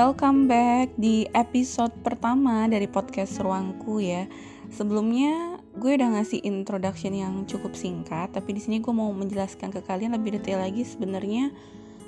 [0.00, 4.24] welcome back di episode pertama dari podcast Ruangku ya.
[4.72, 9.84] Sebelumnya gue udah ngasih introduction yang cukup singkat, tapi di sini gue mau menjelaskan ke
[9.84, 11.52] kalian lebih detail lagi sebenarnya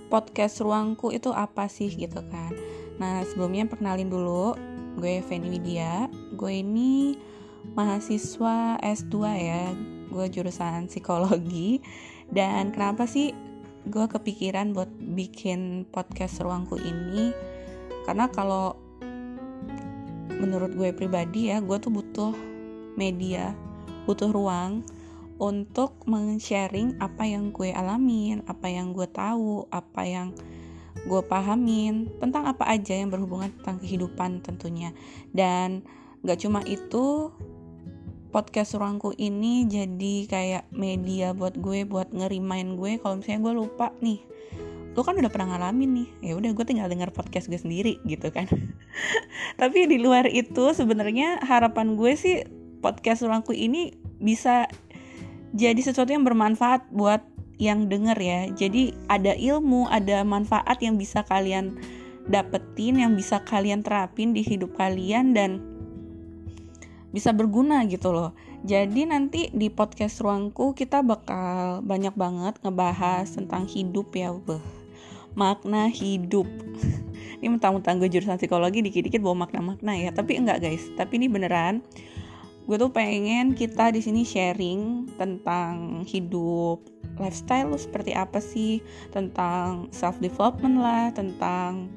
[0.09, 2.57] podcast Ruangku itu apa sih gitu kan.
[2.97, 4.57] Nah, sebelumnya perkenalin dulu,
[4.97, 6.09] gue Feni Widya.
[6.33, 7.21] Gue ini
[7.77, 9.69] mahasiswa S2 ya.
[10.09, 11.85] Gue jurusan psikologi.
[12.33, 13.37] Dan kenapa sih
[13.85, 17.52] gue kepikiran buat bikin podcast ruangku ini
[18.05, 18.79] karena kalau
[20.29, 22.35] menurut gue pribadi ya gue tuh butuh
[22.99, 23.55] media
[24.05, 24.83] butuh ruang
[25.39, 30.35] untuk men-sharing apa yang gue alamin apa yang gue tahu apa yang
[31.03, 34.95] gue pahamin tentang apa aja yang berhubungan tentang kehidupan tentunya.
[35.35, 35.83] Dan
[36.23, 37.35] gak cuma itu
[38.33, 43.03] podcast ruangku ini jadi kayak media buat gue buat ngerimain gue.
[43.03, 44.21] Kalau misalnya gue lupa nih
[44.93, 48.29] lu kan udah pernah ngalamin nih ya udah gue tinggal denger podcast gue sendiri gitu
[48.29, 48.45] kan
[49.61, 52.45] tapi di luar itu sebenarnya harapan gue sih
[52.85, 54.69] podcast ruangku ini bisa
[55.57, 57.25] jadi sesuatu yang bermanfaat buat
[57.57, 61.81] yang denger ya jadi ada ilmu ada manfaat yang bisa kalian
[62.29, 65.73] dapetin yang bisa kalian terapin di hidup kalian dan
[67.13, 68.33] bisa berguna gitu loh.
[68.65, 74.82] Jadi nanti di podcast ruangku kita bakal banyak banget ngebahas tentang hidup ya, beh.
[75.33, 76.47] Makna hidup.
[77.43, 80.87] ini mentang-mentang gue jurusan psikologi dikit-dikit bawa makna-makna ya, tapi enggak guys.
[80.95, 81.83] Tapi ini beneran
[82.63, 86.79] gue tuh pengen kita di sini sharing tentang hidup
[87.19, 88.79] lifestyle lu seperti apa sih
[89.11, 91.91] tentang self development lah tentang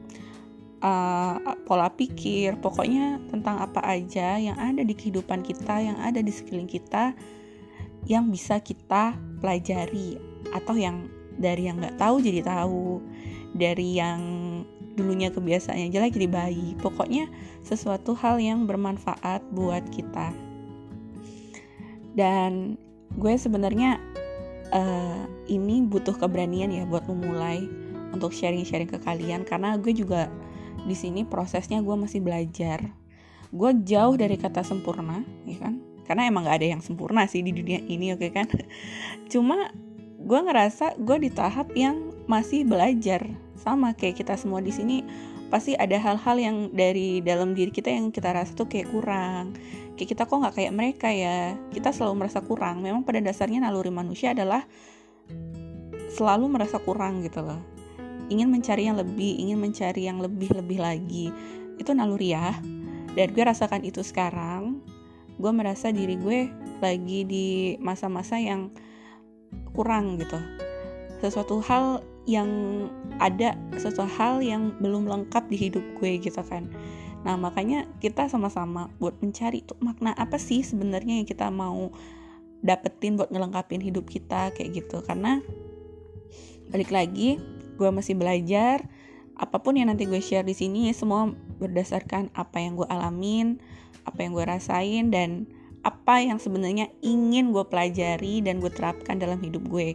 [0.81, 6.33] uh, pola pikir, pokoknya tentang apa aja yang ada di kehidupan kita, yang ada di
[6.33, 7.16] sekeliling kita,
[8.09, 10.20] yang bisa kita pelajari
[10.53, 13.03] atau yang dari yang nggak tahu jadi tahu,
[13.55, 14.22] dari yang
[14.95, 17.27] dulunya kebiasaannya jelek jadi baik, pokoknya
[17.61, 20.32] sesuatu hal yang bermanfaat buat kita.
[22.15, 22.80] Dan
[23.20, 23.99] gue sebenarnya
[24.71, 27.67] uh, ini butuh keberanian ya buat memulai
[28.15, 29.43] untuk sharing-sharing ke kalian.
[29.43, 30.31] Karena gue juga
[30.87, 32.87] di sini prosesnya gue masih belajar.
[33.52, 35.83] Gue jauh dari kata sempurna ya kan?
[36.08, 38.48] Karena emang gak ada yang sempurna sih di dunia ini oke okay kan?
[39.31, 39.76] Cuma
[40.25, 43.21] gue ngerasa gue di tahap yang masih belajar
[43.55, 45.05] sama kayak kita semua di sini
[45.53, 49.53] pasti ada hal-hal yang dari dalam diri kita yang kita rasa tuh kayak kurang
[49.93, 53.93] kayak kita kok nggak kayak mereka ya kita selalu merasa kurang memang pada dasarnya naluri
[53.93, 54.65] manusia adalah
[56.09, 57.75] selalu merasa kurang gitu loh
[58.30, 61.30] ingin mencari yang lebih, ingin mencari yang lebih-lebih lagi.
[61.77, 62.57] Itu naluri ya.
[63.13, 64.81] Dan gue rasakan itu sekarang.
[65.36, 66.49] Gue merasa diri gue
[66.80, 67.47] lagi di
[67.80, 68.71] masa-masa yang
[69.75, 70.39] kurang gitu.
[71.19, 72.49] Sesuatu hal yang
[73.21, 76.71] ada, sesuatu hal yang belum lengkap di hidup gue gitu kan.
[77.27, 81.93] Nah, makanya kita sama-sama buat mencari tuh makna apa sih sebenarnya yang kita mau
[82.65, 85.02] dapetin buat ngelengkapin hidup kita kayak gitu.
[85.05, 85.41] Karena
[86.69, 87.37] balik lagi
[87.75, 88.87] gue masih belajar
[89.36, 91.27] apa pun yang nanti gue share di sini semua
[91.59, 93.59] berdasarkan apa yang gue alamin
[94.07, 95.49] apa yang gue rasain dan
[95.86, 99.94] apa yang sebenarnya ingin gue pelajari dan gue terapkan dalam hidup gue.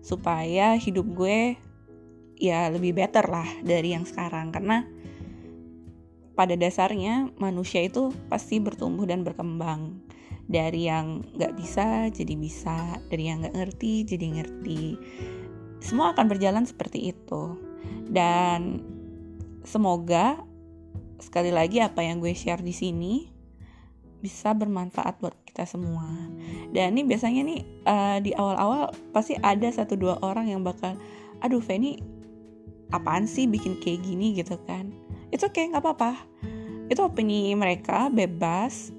[0.00, 1.60] Supaya hidup gue
[2.40, 4.48] ya lebih better lah dari yang sekarang.
[4.48, 4.88] Karena
[6.32, 10.00] pada dasarnya manusia itu pasti bertumbuh dan berkembang.
[10.48, 12.96] Dari yang nggak bisa jadi bisa.
[13.12, 14.82] Dari yang nggak ngerti jadi ngerti.
[15.84, 17.60] Semua akan berjalan seperti itu.
[18.08, 18.80] Dan
[19.68, 20.40] semoga
[21.20, 23.35] sekali lagi apa yang gue share di sini
[24.26, 26.02] bisa bermanfaat buat kita semua.
[26.74, 30.98] Dan ini biasanya nih uh, di awal-awal pasti ada satu dua orang yang bakal
[31.38, 32.02] aduh Feni
[32.90, 34.34] apaan sih bikin kayak gini?
[34.34, 34.90] gitu kan.
[35.30, 36.18] Itu okay, nggak apa-apa.
[36.90, 38.90] Itu opini mereka bebas.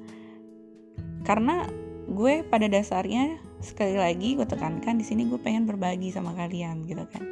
[1.28, 1.68] Karena
[2.08, 7.04] gue pada dasarnya sekali lagi gue tekankan di sini gue pengen berbagi sama kalian gitu
[7.12, 7.24] kan.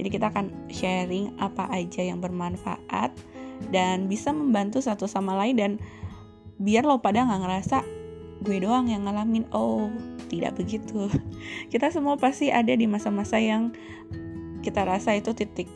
[0.00, 3.12] Jadi kita akan sharing apa aja yang bermanfaat
[3.72, 5.72] dan bisa membantu satu sama lain dan
[6.56, 7.78] biar lo pada nggak ngerasa
[8.44, 9.48] gue doang yang ngalamin.
[9.52, 9.88] Oh
[10.28, 11.08] tidak begitu.
[11.72, 13.72] Kita semua pasti ada di masa-masa yang
[14.60, 15.70] kita rasa itu titik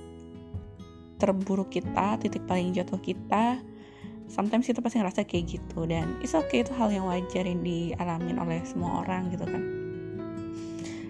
[1.21, 3.63] terburuk kita titik paling jatuh kita.
[4.31, 8.39] Sometimes kita pasti ngerasa kayak gitu dan it's okay itu hal yang wajar yang dialamin
[8.39, 9.63] oleh semua orang gitu kan.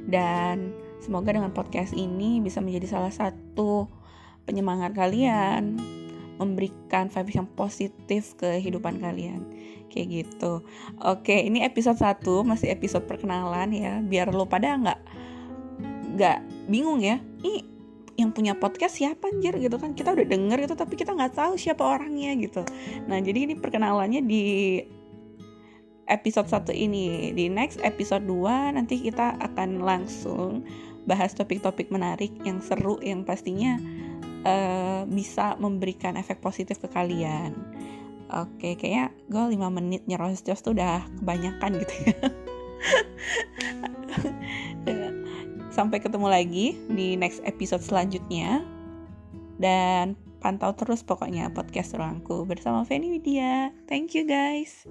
[0.09, 3.89] Dan semoga dengan podcast ini bisa menjadi salah satu
[4.45, 5.81] penyemangat kalian
[6.41, 9.45] memberikan vibes yang positif ke kehidupan kalian.
[9.93, 10.65] Kayak gitu.
[11.05, 14.01] Oke ini episode 1 masih episode perkenalan ya.
[14.01, 15.01] Biar lo pada nggak
[16.17, 16.39] nggak
[16.73, 17.21] bingung ya.
[17.45, 17.69] Ini
[18.17, 19.93] yang punya podcast siapa anjir gitu kan.
[19.93, 22.65] Kita udah denger itu tapi kita nggak tahu siapa orangnya gitu.
[23.05, 24.45] Nah jadi ini perkenalannya di
[26.09, 27.37] episode satu ini.
[27.37, 30.65] Di next episode 2 nanti kita akan langsung
[31.09, 33.81] bahas topik-topik menarik yang seru yang pastinya
[34.45, 37.53] uh, bisa memberikan efek positif ke kalian
[38.31, 42.15] Oke, kayaknya gue 5 menit nyerocos tuh udah kebanyakan gitu ya.
[45.77, 48.63] Sampai ketemu lagi di next episode selanjutnya.
[49.59, 53.75] Dan pantau terus pokoknya podcast ruangku bersama Feni Widya.
[53.91, 54.87] Thank you guys.